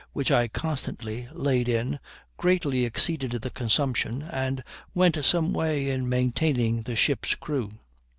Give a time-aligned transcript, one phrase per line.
[0.13, 1.99] which I constantly laid in,
[2.35, 4.63] greatly exceeded the consumption, and
[4.95, 7.73] went some way in maintaining the ship's crew.